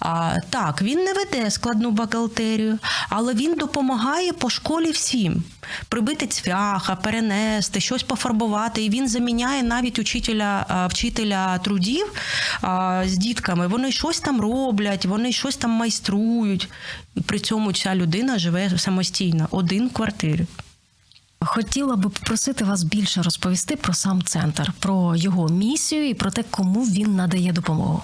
[0.00, 5.42] А, Так, він не веде складну бухгалтерію, але він допомагає по школі всім
[5.88, 8.84] прибити цвяха, перенести, щось пофарбувати.
[8.84, 12.12] І він заміняє навіть учителя, вчителя трудів
[12.62, 13.66] а, з дітками.
[13.66, 16.68] Вони щось там роблять, вони щось там майструють.
[17.14, 20.46] І при цьому ця людина живе самостійно, один в квартирі.
[21.44, 26.42] Хотіла би попросити вас більше розповісти про сам центр, про його місію і про те,
[26.50, 28.02] кому він надає допомогу.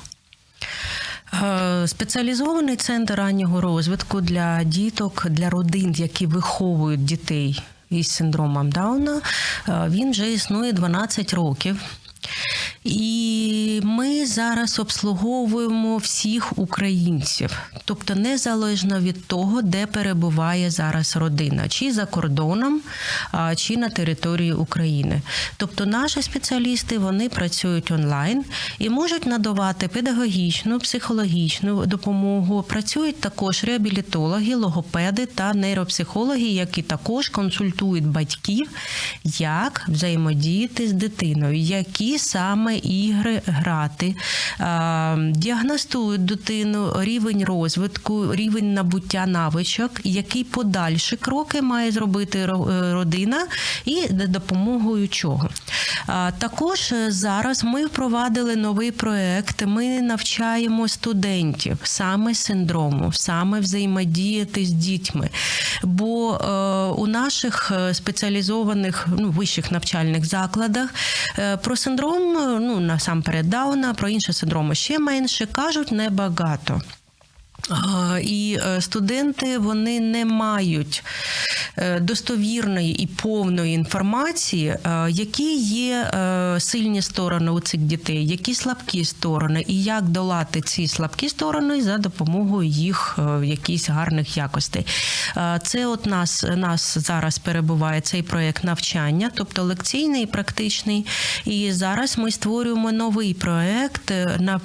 [1.35, 9.21] Е, Спеціалізований центр раннього розвитку для діток, для родин, які виховують дітей із синдромом Дауна,
[9.69, 11.83] е, він вже існує 12 років.
[12.89, 21.93] І ми зараз обслуговуємо всіх українців, тобто незалежно від того, де перебуває зараз родина, чи
[21.93, 22.81] за кордоном,
[23.57, 25.23] чи на території України.
[25.57, 28.45] Тобто, наші спеціалісти вони працюють онлайн
[28.79, 32.63] і можуть надавати педагогічну, психологічну допомогу.
[32.63, 38.69] Працюють також реабілітологи, логопеди та нейропсихологи, які також консультують батьків,
[39.39, 44.15] як взаємодіяти з дитиною, які саме ігри грати,
[45.31, 52.47] діагностують дитину рівень розвитку, рівень набуття навичок, які подальші кроки має зробити
[52.93, 53.47] родина
[53.85, 55.51] і допомогою чого.
[56.39, 59.67] Також зараз ми впровадили новий проект.
[59.67, 65.31] Ми навчаємо студентів саме синдрому, саме взаємодіяти з дітьми.
[65.83, 66.49] Бо е,
[67.01, 70.95] у наших спеціалізованих ну, вищих навчальних закладах
[71.39, 72.33] е, про синдром
[72.67, 76.83] ну насамперед Дауна, про інші синдроми ще менше кажуть небагато.
[78.23, 81.05] І е, студенти вони не мають
[81.77, 86.11] е, достовірної і повної інформації, е, які є
[86.59, 91.99] сильні сторони у цих дітей, які слабкі сторони, і як долати ці слабкі сторони за
[91.99, 94.87] допомогою їх якісь гарних якостей.
[95.63, 101.07] Це от нас нас зараз перебуває цей проєкт навчання, тобто лекційний і практичний.
[101.45, 104.61] І зараз ми створюємо новий проєкт на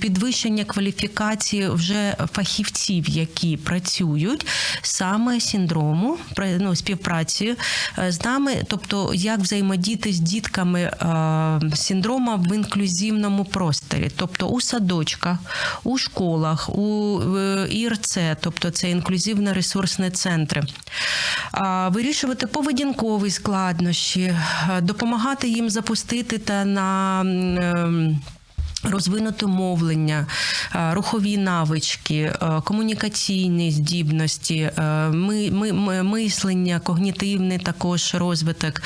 [0.00, 4.46] підвищення кваліфікації вже фахівців, які працюють
[4.82, 6.18] саме синдрому,
[6.58, 7.54] ну, співпраці
[7.98, 14.60] е, з нами, тобто як взаємодіяти з дітками е, синдрома в інклюзивному просторі, тобто у
[14.60, 15.38] садочках,
[15.84, 17.20] у школах, у
[17.70, 20.62] ІРЦ, тобто це інклюзивно ресурсні центри,
[21.88, 28.20] вирішувати поведінкові складнощі, е, допомагати їм запустити та на ем,
[28.82, 30.26] Розвинути мовлення,
[30.74, 38.82] е, рухові навички, е, комунікаційні здібності, е, ми, ми, ми, мислення, когнітивний також розвиток.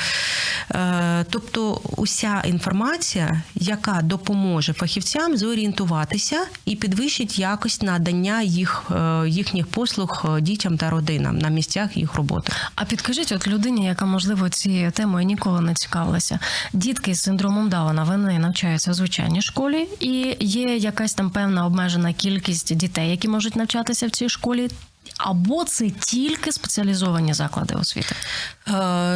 [1.29, 8.91] Тобто уся інформація, яка допоможе фахівцям зорієнтуватися і підвищить якість надання їх,
[9.27, 12.53] їхніх послуг дітям та родинам на місцях їх роботи.
[12.75, 16.39] А підкажіть, от людині, яка можливо цією темою ніколи не цікавилася,
[16.73, 22.13] дітки з синдромом Дауна вони навчаються в звичайній школі і є якась там певна обмежена
[22.13, 24.69] кількість дітей, які можуть навчатися в цій школі.
[25.17, 28.15] Або це тільки спеціалізовані заклади освіти
[28.67, 28.71] е,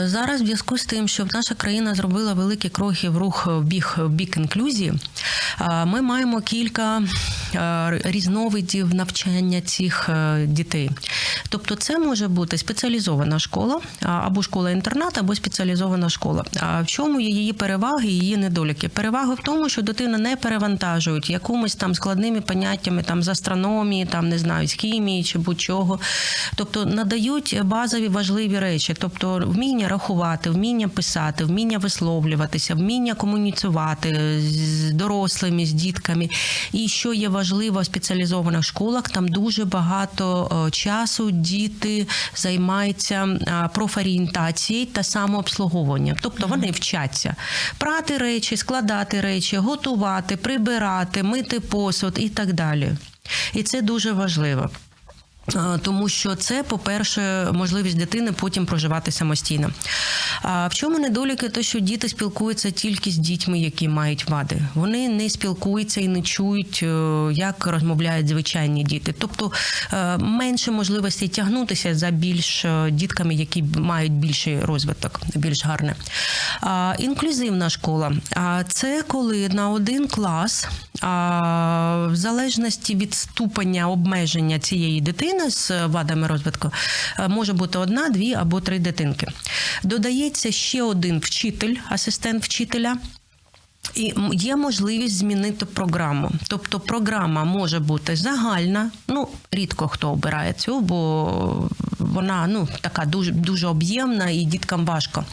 [0.06, 0.42] зараз.
[0.42, 4.10] В зв'язку з тим, що наша країна зробила великі кроки в рух в бік в
[4.10, 4.94] бік інклюзії.
[5.62, 7.04] Е, ми маємо кілька
[7.56, 10.10] е, різновидів навчання цих
[10.46, 10.90] дітей.
[11.50, 16.46] Тобто, це може бути спеціалізована школа або школа-інтернат, або спеціалізована школа.
[16.60, 18.90] А в чому є її переваги, її недоліки?
[18.90, 24.30] Переваги в тому, що дитину не перевантажують якимось там складними поняттями там з астрономії, там
[24.30, 25.87] не знаю, з хімії чи будь-чого.
[26.56, 34.91] Тобто надають базові важливі речі, тобто вміння рахувати, вміння писати, вміння висловлюватися, вміння комуніцювати з
[34.91, 36.30] дорослими, з дітками.
[36.71, 43.69] І що є важливо в спеціалізованих школах, там дуже багато е, часу діти займаються е,
[43.73, 46.17] профорієнтацією та самообслуговуванням.
[46.21, 47.36] Тобто вони вчаться
[47.78, 52.91] прати речі, складати речі, готувати, прибирати, мити посуд і так далі.
[53.54, 54.69] І це дуже важливо.
[55.82, 59.70] Тому що це, по-перше, можливість дитини потім проживати самостійно.
[60.42, 61.50] А в чому недоліки?
[61.50, 64.62] Те, що діти спілкуються тільки з дітьми, які мають вади.
[64.76, 69.16] Вони не спілкуються і не чують, е, як розмовляють звичайні діти.
[69.20, 69.52] Тобто
[69.94, 75.96] е, менше можливостей тягнутися за більш е, дітками, які мають більший розвиток, більш гарне.
[77.00, 78.12] Інклюзивна школа.
[78.68, 80.68] Це коли на один клас,
[81.02, 86.72] в залежності від ступеня обмеження цієї дитини з вадами розвитку,
[87.20, 89.28] е, може бути одна, дві або три дитинки.
[89.84, 92.98] Додається ще один вчитель, асистент вчителя.
[93.95, 96.32] І є можливість змінити програму.
[96.47, 98.91] Тобто програма може бути загальна.
[99.08, 101.69] Ну рідко хто обирає цю, бо
[102.00, 105.26] вона ну така дуже дуже об'ємна і діткам важко.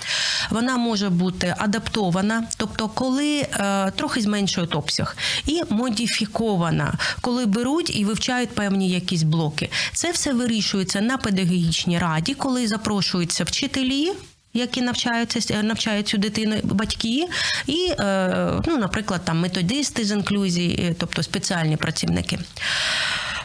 [0.51, 8.05] Вона може бути адаптована, тобто, коли е, трохи зменшують обсяг, і модифікована, коли беруть і
[8.05, 9.71] вивчають певні якісь блоки.
[9.93, 14.13] Це все вирішується на педагогічній раді, коли запрошуються вчителі
[14.55, 17.27] які навчаються навчають цю дитину батьки,
[17.67, 22.39] і, е, ну, наприклад, там методисти з інклюзії, е, тобто спеціальні працівники.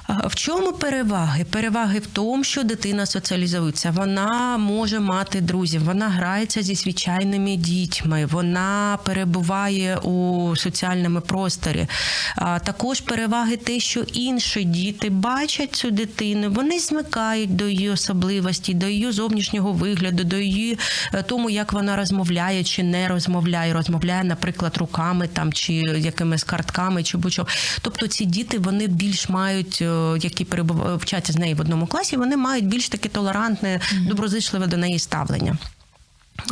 [0.10, 1.43] В чому переваги?
[1.43, 3.91] Переваги в тому, що дитина соціалізується.
[3.91, 11.88] Вона може мати друзів, вона грається зі звичайними дітьми, вона перебуває у соціальному просторі.
[12.38, 18.88] Також переваги те, що інші діти бачать цю дитину, вони змикають до її особливості, до
[18.88, 20.80] її зовнішнього вигляду, до її
[21.13, 23.74] е, тому, як вона розмовляє чи не розмовляє.
[23.74, 27.48] Розмовляє, наприклад, руками там чи якимись картками, чи будь-що.
[27.82, 29.84] Тобто ці діти вони більш мають.
[30.16, 34.68] Е, які перебувають вчаться з нею в одному класі, вони мають більш таке толерантне, доброзичливе
[34.68, 35.58] до неї ставлення.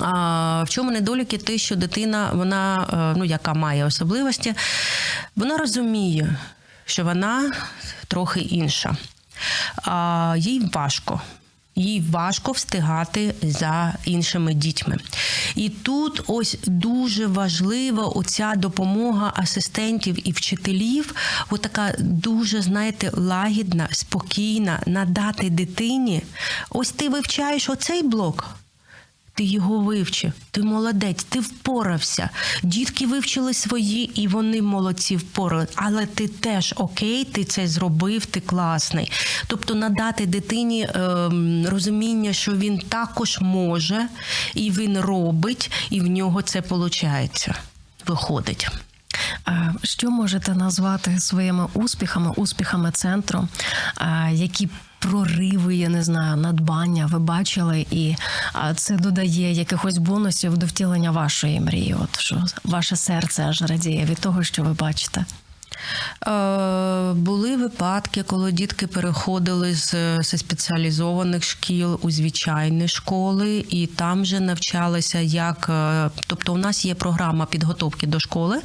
[0.01, 1.37] А в чому недоліки?
[1.37, 4.53] Те, що дитина, вона, е, ну яка має особливості,
[5.35, 6.35] вона розуміє,
[6.85, 7.51] що вона
[8.07, 8.95] трохи інша.
[9.83, 11.21] А, їй важко.
[11.77, 14.97] Їй важко встигати за іншими дітьми.
[15.55, 21.15] І тут ось дуже важлива оця допомога асистентів і вчителів,
[21.49, 26.21] отака дуже, знаєте, лагідна, спокійна, надати дитині.
[26.69, 28.57] Ось ти вивчаєш оцей блок.
[29.37, 32.29] Ти його вивчив, ти молодець, ти впорався.
[32.63, 35.67] Дітки вивчили свої, і вони молодці впорали.
[35.75, 39.11] Але ти теж окей, ти це зробив, ти класний.
[39.47, 44.07] Тобто надати дитині ем, розуміння, що він також може,
[44.53, 47.49] і він робить, і в нього це виходить,
[48.07, 48.67] виходить.
[49.83, 53.47] Що можете назвати своїми успіхами, успіхами центру,
[54.31, 54.69] які
[54.99, 58.15] прориви, я не знаю, надбання ви бачили, і
[58.53, 61.95] а, це додає якихось бонусів до втілення вашої мрії?
[62.03, 65.25] От що ваше серце аж радіє від того, що ви бачите?
[66.27, 74.39] Е, Були випадки, коли дітки переходили з, спеціалізованих шкіл у звичайні школи, і там вже
[74.39, 75.69] навчалися як.
[75.69, 78.61] е, Тобто, у нас є програма підготовки до школи.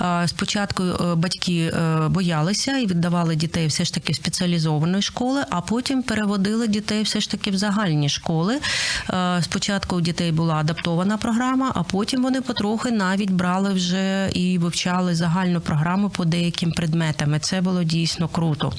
[0.00, 0.82] Е, Спочатку
[1.16, 1.72] батьки
[2.08, 7.20] боялися і віддавали дітей все ж таки в спеціалізовані школи, а потім переводили дітей все
[7.20, 8.58] ж таки в загальні школи.
[9.40, 15.14] Спочатку у дітей була адаптована програма, а потім вони потрохи навіть брали вже і вивчали
[15.14, 17.34] загальну програму по деяким предметам.
[17.34, 18.72] І Це було дійсно круто.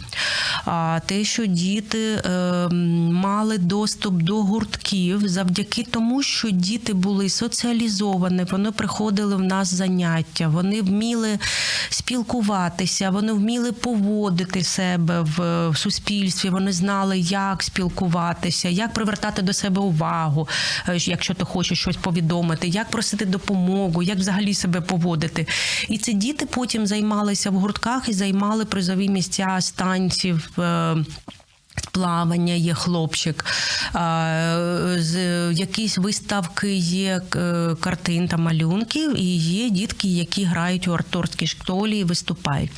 [0.65, 2.67] А те, що діти е,
[3.11, 10.47] мали доступ до гуртків завдяки тому, що діти були соціалізовані, вони приходили в нас заняття,
[10.47, 11.39] вони вміли
[11.89, 19.81] спілкуватися, вони вміли поводити себе в, суспільстві, вони знали, як спілкуватися, як привертати до себе
[19.81, 20.47] увагу,
[20.89, 25.47] е, якщо ти хочеш щось повідомити, як просити допомогу, як взагалі себе поводити.
[25.89, 30.49] І ці діти потім займалися в гуртках і займали призові місця станців.
[31.91, 33.45] Плавання є хлопчик,
[35.51, 37.21] якісь виставки є
[37.79, 42.71] картин та малюнків, і є дітки, які грають у акторській школі і виступають.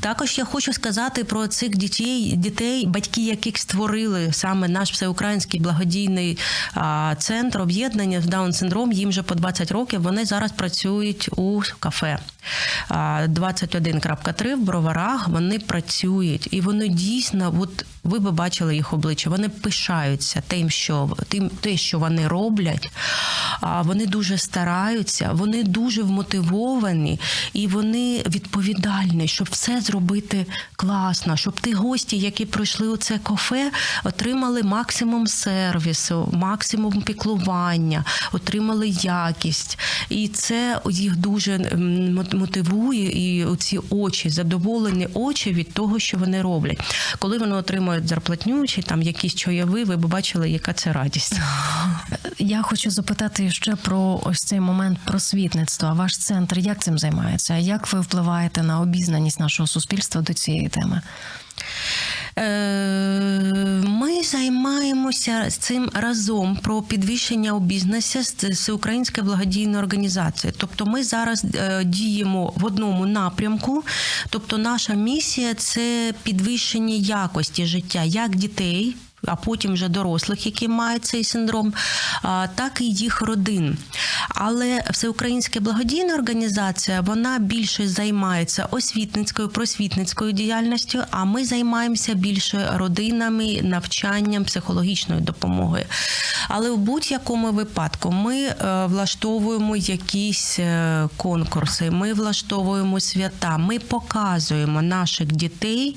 [0.00, 6.38] Також я хочу сказати про цих дітей, дітей, батьки, яких створили саме наш всеукраїнський благодійний
[7.18, 8.92] центр об'єднання з Даун-синдром.
[8.92, 10.02] Їм вже по 20 років.
[10.02, 12.18] Вони зараз працюють у кафе.
[12.90, 19.48] 21.3 в броварах вони працюють, і вони дійсно, от ви би бачили їх обличчя, вони
[19.48, 22.90] пишаються тим, що тим, те, що вони роблять.
[23.60, 27.20] А вони дуже стараються, вони дуже вмотивовані
[27.52, 33.72] і вони відповідальні, щоб все зробити класно, щоб ті гості, які прийшли у це кафе,
[34.04, 39.78] отримали максимум сервісу, максимум піклування, отримали якість.
[40.08, 41.58] І це їх дуже
[42.32, 46.80] мотивує, і ці очі, задоволені очі від того, що вони роблять.
[47.18, 51.40] Коли вони отримують зарплатню чи там якісь чайові, ви б бачили, яка це радість.
[52.38, 55.92] Я хочу запитати ще про ось цей момент просвітництва.
[55.92, 57.56] Ваш центр як цим займається?
[57.56, 61.02] Як ви впливаєте на обізнаність нашого суспільства до цієї теми?
[62.38, 70.52] Е, Ми займаємося цим разом про підвищення обізнаності з всеукраїнською благодійної організації.
[70.56, 73.84] Тобто, ми зараз е, діємо в одному напрямку.
[74.30, 78.96] Тобто, наша місія це підвищення якості життя як дітей.
[79.26, 81.74] А потім вже дорослих, які мають цей синдром,
[82.54, 83.76] так і їх родин.
[84.28, 91.02] Але всеукраїнська благодійна організація вона більше займається освітницькою, просвітницькою діяльністю.
[91.10, 95.84] А ми займаємося більше родинами, навчанням, психологічною допомогою.
[96.48, 98.54] Але в будь-якому випадку ми е,
[98.86, 105.96] влаштовуємо якісь е, конкурси, ми влаштовуємо свята, ми показуємо наших дітей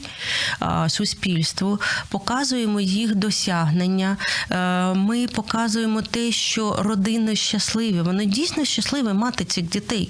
[0.88, 4.18] суспільству, показуємо їх досягнення.
[4.52, 8.02] Е, Ми показуємо те, що родини щасливі.
[8.02, 10.10] Вони дійсно щасливі мати цих дітей.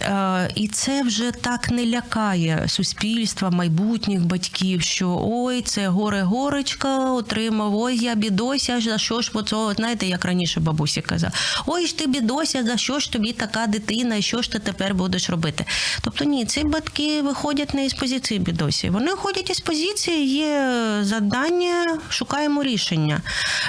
[0.00, 7.76] Е, І це вже так не лякає суспільства, майбутніх батьків, що ой, це горе-горочка отримав,
[7.76, 11.32] ой, я бідося, за що ж оцього, знаєте, як раніше бабусі казала,
[11.66, 14.94] ой ж ти бідося, за що ж тобі така дитина, і що ж ти тепер
[14.94, 15.64] будеш робити?
[16.00, 18.90] Тобто ні, ці батьки виходять не із позиції бідосі.
[18.90, 23.20] Вони ходять із позиції, є завдання, шукаємо рішення.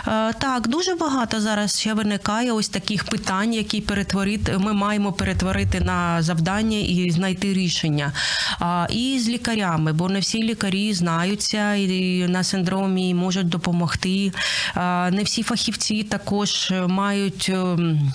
[0.08, 5.80] Е, Так, дуже багато зараз ще виникає ось таких питань, які перетворити, ми маємо перетворити
[5.84, 8.12] на завдання і знайти рішення.
[8.60, 14.32] А, І з лікарями, бо не всі лікарі знаються і на синдромі і можуть допомогти.
[14.76, 17.50] А, Не всі фахівці також мають.
[17.50, 18.12] ем,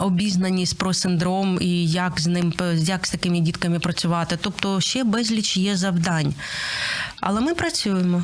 [0.00, 4.38] Обізнаність про синдром і як з ним як з такими дітками працювати.
[4.40, 6.34] Тобто ще безліч є завдань.
[7.20, 8.22] Але ми працюємо.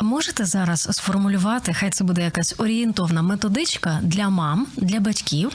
[0.00, 5.52] А Можете зараз сформулювати, хай це буде якась орієнтовна методичка для мам, для батьків,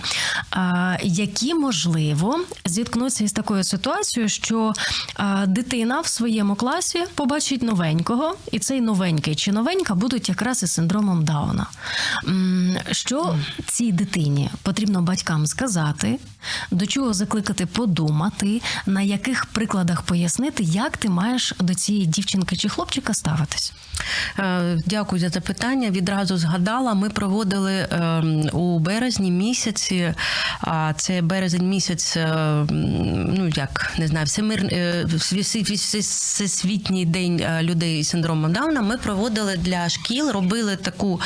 [1.02, 4.74] які можливо зіткнуться із такою ситуацією, що
[5.48, 11.26] дитина в своєму класі побачить новенького, і цей новенький чи новенька будуть якраз із синдромом
[11.26, 11.66] Дауна.
[12.92, 13.36] Що
[13.68, 16.20] цій дитині потрібно батькам сказати,
[16.72, 22.70] до чого закликати подумати, на яких прикладах пояснити, як ти маєш до цієї дівчинки чи
[22.70, 23.74] хлопчика ставитись?
[24.40, 25.90] Е, Дякую за запитання.
[25.90, 26.94] Відразу згадала.
[26.94, 28.22] Ми проводили е,
[28.54, 30.14] у березні місяці.
[30.62, 32.28] А це березень місяць, е,
[32.70, 35.06] ну як не знаю, всемир е,
[36.00, 38.82] всесвітній день людей з синдромом Дауна.
[38.82, 41.22] Ми проводили для шкіл, робили таку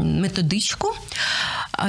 [0.00, 0.94] методичку.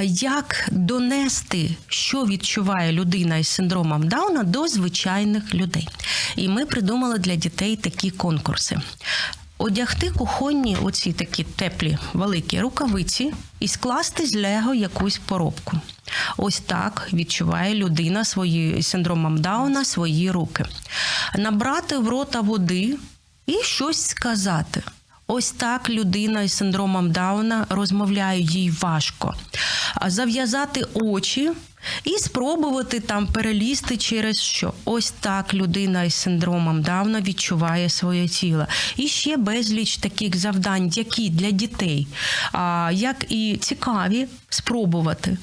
[0.04, 5.88] Як донести, що відчуває людина із синдромом Дауна до звичайних людей?
[6.36, 8.78] І ми придумали для дітей такі конкурси
[9.62, 15.78] одягти кухонні, оці такі теплі, великі рукавиці і скласти з Лего якусь поробку.
[16.38, 20.66] Ось так відчуває людина свої синдромом Дауна свої руки.
[21.38, 22.98] Набрати в рота води
[23.46, 24.84] і щось сказати.
[25.34, 29.34] Ось так людина із синдромом Дауна розмовляє їй важко.
[30.08, 31.52] Зав'язати очі
[32.04, 34.74] і спробувати там перелізти через що.
[34.86, 38.68] Ось так людина із синдромом Дауна відчуває своє тіло.
[38.98, 42.08] І ще безліч таких завдань, які для дітей,
[42.92, 45.38] як і цікаві спробувати,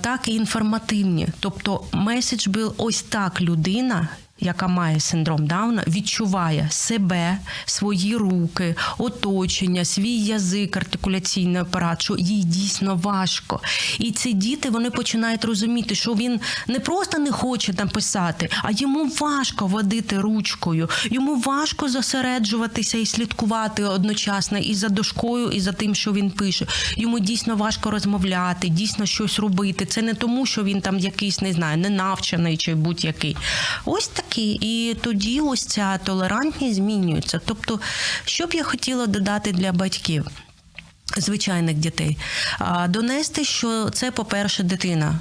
[0.00, 1.28] так і інформативні.
[1.40, 4.08] Тобто меседж був ось так людина
[4.40, 12.42] яка має синдром Дауна, відчуває себе, свої руки, оточення, свій язик, артикуляційний апарат, що їй
[12.42, 13.60] дійсно важко.
[13.98, 19.10] І ці діти вони починають розуміти, що він не просто не хоче написати, а йому
[19.20, 25.94] важко водити ручкою, йому важко зосереджуватися і слідкувати одночасно і за дошкою, і за тим,
[25.94, 26.66] що він пише.
[26.96, 29.86] Йому дійсно важко розмовляти, дійсно щось робити.
[29.86, 33.36] Це не тому, що він там якийсь не знаю, ненавчений чи будь-який.
[33.84, 34.58] Ось такий.
[34.62, 37.40] І тоді ось ця толерантність змінюється.
[37.44, 37.80] Тобто,
[38.24, 40.26] що б я хотіла додати для батьків.
[41.16, 42.18] Звичайних дітей,
[42.58, 45.20] а донести, що це, по-перше, дитина.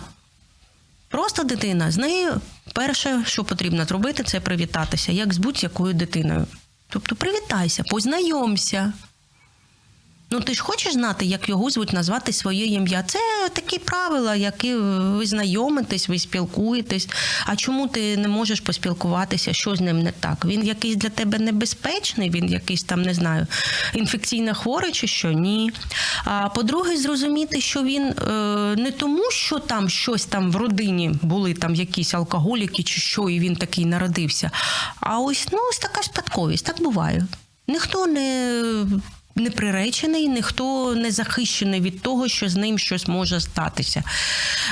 [1.09, 1.91] Просто дитина.
[1.91, 2.41] З нею
[2.73, 6.47] перше, що потрібно зробити, це привітатися, як з будь-якою дитиною.
[6.89, 8.93] Тобто привітайся, познайомся.
[10.29, 13.03] Ну, ти ж хочеш знати, як його звуть, назвати своє ім'я.
[13.03, 13.19] Це
[13.53, 17.07] такі правила, які ви знайомитесь, ви спілкуєтесь.
[17.45, 19.53] А чому ти не можеш поспілкуватися?
[19.53, 20.45] Що з ним не так?
[20.45, 23.47] Він якийсь для тебе небезпечний, він якийсь там, не знаю,
[23.93, 25.31] інфекційно хворий чи що?
[25.31, 25.71] Ні.
[26.23, 28.13] А по-друге, зрозуміти, що він е,
[28.77, 33.39] не тому, що там щось там в родині були там якісь алкоголіки чи що, і
[33.39, 34.51] він такий народився.
[34.99, 37.27] А ось ну ось така спадковість, так буває.
[37.67, 38.63] Ніхто не
[39.37, 44.03] не приречений, ніхто не захищений від того, що з ним щось може статися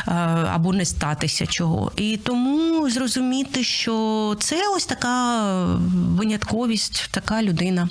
[0.07, 0.11] е,
[0.53, 1.91] або не статися чого.
[1.95, 5.45] І тому зрозуміти, що це ось така
[5.91, 7.89] винятковість, така людина.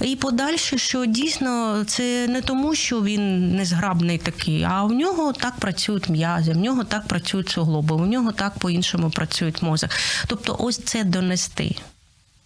[0.00, 5.56] І подальше, що дійсно це не тому, що він незграбний такий, а в нього так
[5.56, 9.90] працюють м'язи, в нього так працюють суглоби, у нього так по-іншому працюють мозок.
[10.26, 11.76] Тобто, ось це донести.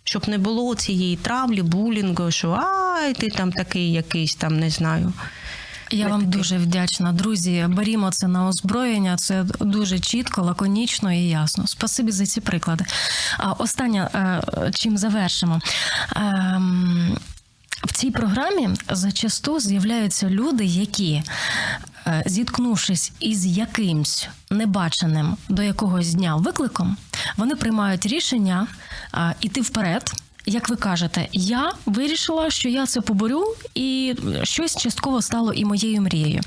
[0.04, 5.12] Щоб не було цієї травлі, булінгу, що ай, ти там такий якийсь там, не знаю.
[5.92, 6.36] Я вам такий.
[6.38, 7.66] дуже вдячна, друзі.
[7.68, 9.16] Берімо це на озброєння.
[9.16, 11.66] Це дуже чітко, лаконічно і ясно.
[11.66, 12.84] Спасибі за ці приклади.
[13.38, 14.42] А останнє, е,
[14.74, 15.60] чим завершимо.
[16.16, 17.16] Ем,
[17.84, 21.22] В цій програмі зачасту з'являються люди, які,
[22.26, 26.96] зіткнувшись із якимсь небаченим до якогось дня викликом,
[27.36, 28.66] вони приймають рішення
[29.14, 30.12] е, іти вперед.
[30.46, 36.02] Як ви кажете, я вирішила, що я це поборю, і щось частково стало і моєю
[36.02, 36.40] мрією.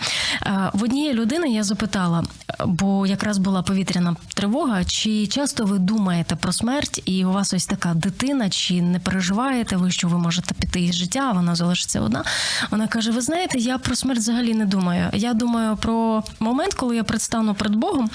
[0.45, 2.23] Е, В однієї людини я запитала,
[2.65, 7.65] бо якраз була повітряна тривога, чи часто ви думаєте про смерть, і у вас ось
[7.65, 12.23] така дитина, чи не переживаєте ви, що ви можете піти із життя, вона залишиться одна.
[12.71, 15.09] Вона каже: Ви знаєте, я про смерть взагалі не думаю.
[15.13, 18.09] Я думаю про момент, коли я предстану перед Богом,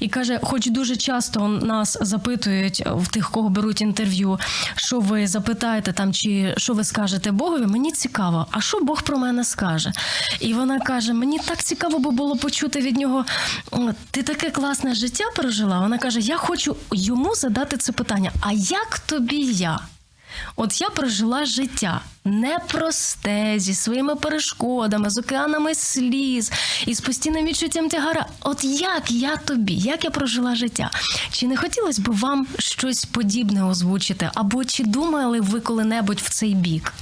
[0.00, 4.38] і каже, хоч дуже часто нас запитують в тих, кого беруть інтерв'ю,
[4.76, 9.18] що ви запитаєте там, чи що ви скажете Богові, мені цікаво, а що Бог про
[9.18, 9.92] мене скаже?
[10.40, 13.24] І вона каже: мені так цікаво би було почути від нього,
[14.10, 15.80] ти таке класне життя прожила.
[15.80, 19.80] Вона каже: Я хочу йому задати це питання: а як тобі я?
[20.56, 26.52] От я прожила життя непросте, зі своїми перешкодами, з океанами сліз
[26.86, 28.26] і з постійним відчуттям тягара.
[28.40, 30.90] От як я тобі, як я прожила життя?
[31.30, 34.30] Чи не хотілося б вам щось подібне озвучити?
[34.34, 36.92] Або чи думали ви коли-небудь в цей бік?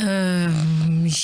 [0.00, 0.50] Е,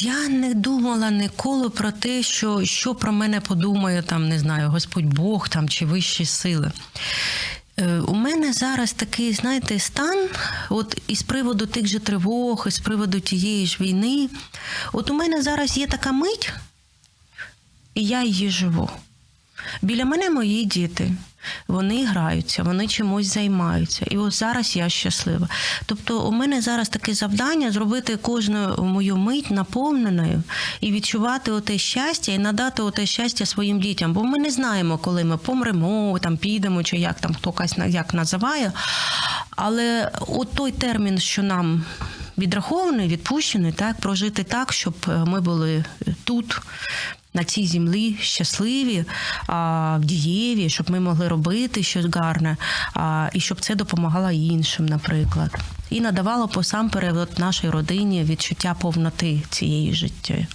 [0.00, 5.04] я не думала ніколи про те, що, що про мене подумає там, не знаю, Господь
[5.04, 6.72] Бог там чи вищі сили.
[7.76, 10.28] Е, У мене зараз такий, знаєте, стан,
[10.70, 14.28] от із приводу тих же тривог, із приводу тієї ж війни.
[14.92, 16.52] От у мене зараз є така мить,
[17.94, 18.90] і я її живу.
[19.82, 21.12] Біля мене мої діти.
[21.68, 24.06] Вони граються, вони чимось займаються.
[24.10, 25.48] І ось зараз я щаслива.
[25.86, 30.42] Тобто, у мене зараз таке завдання зробити кожну мою мить наповненою
[30.80, 34.12] і відчувати оте щастя, і надати оте щастя своїм дітям.
[34.12, 38.14] Бо ми не знаємо, коли ми помремо, там підемо, чи як там хто на- як
[38.14, 38.72] називає.
[39.50, 41.84] Але от той термін, що нам
[42.38, 45.84] відрахований, відпущений, так, прожити так, щоб е, ми були
[46.24, 46.60] тут.
[47.34, 49.04] На цій землі щасливі,
[49.98, 52.56] дієві, щоб ми могли робити щось гарне,
[53.32, 55.58] і щоб це допомагало іншим, наприклад,
[55.90, 60.46] і надавало посамперед нашій родині відчуття повноти цієї життя.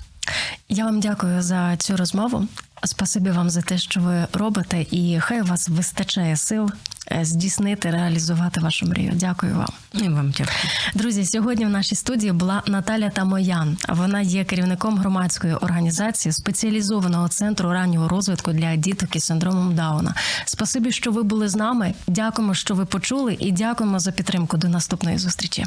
[0.70, 2.48] Я вам дякую за цю розмову.
[2.84, 6.70] Спасибі вам за те, що ви робите, і хай у вас вистачає сил
[7.12, 9.12] е, здійснити, реалізувати вашу мрію.
[9.16, 9.70] Дякую вам.
[9.94, 10.58] І вам дякую.
[10.96, 13.78] Друзі, сьогодні в нашій студії була Наталя Тамоян.
[13.90, 20.16] Вона є керівником громадської організації спеціалізованого центру раннього розвитку для діток із синдромом Дауна.
[20.46, 21.94] Спасибі, що ви були з нами.
[22.08, 24.58] Дякуємо, що ви почули, і дякуємо за підтримку.
[24.58, 25.66] До наступної зустрічі.